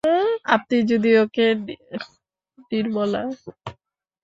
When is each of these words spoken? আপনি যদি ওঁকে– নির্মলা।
আপনি 0.45 0.77
যদি 0.91 1.09
ওঁকে– 1.17 1.47
নির্মলা। 2.71 3.21